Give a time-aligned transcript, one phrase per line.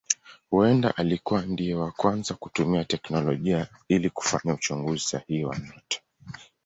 [0.49, 6.01] Huenda alikuwa ndiye wa kwanza kutumia teknolojia ili kufanya uchunguzi sahihi wa nyota.